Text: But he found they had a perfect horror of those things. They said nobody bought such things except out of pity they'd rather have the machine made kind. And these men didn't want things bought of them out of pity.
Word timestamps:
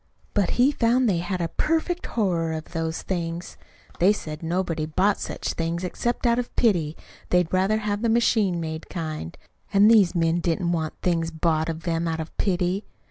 But 0.33 0.49
he 0.57 0.71
found 0.71 1.07
they 1.07 1.19
had 1.19 1.41
a 1.41 1.47
perfect 1.47 2.07
horror 2.07 2.53
of 2.53 2.69
those 2.71 3.03
things. 3.03 3.55
They 3.99 4.11
said 4.11 4.41
nobody 4.41 4.87
bought 4.87 5.19
such 5.19 5.53
things 5.53 5.83
except 5.83 6.25
out 6.25 6.39
of 6.39 6.55
pity 6.55 6.97
they'd 7.29 7.53
rather 7.53 7.77
have 7.77 8.01
the 8.01 8.09
machine 8.09 8.59
made 8.59 8.89
kind. 8.89 9.37
And 9.71 9.91
these 9.91 10.15
men 10.15 10.39
didn't 10.39 10.71
want 10.71 10.95
things 11.03 11.29
bought 11.29 11.69
of 11.69 11.83
them 11.83 12.07
out 12.07 12.19
of 12.19 12.35
pity. 12.37 12.83